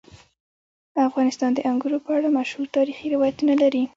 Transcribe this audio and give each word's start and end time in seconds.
افغانستان 1.07 1.51
د 1.53 1.59
انګور 1.69 1.93
په 2.05 2.11
اړه 2.17 2.29
مشهور 2.37 2.67
تاریخی 2.77 3.07
روایتونه 3.15 3.53
لري. 3.63 3.83